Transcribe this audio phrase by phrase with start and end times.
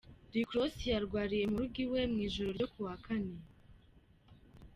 [0.33, 3.37] Rick Ross yarwariye mu rugo iwe mu ijoro ryo ku wa Kane.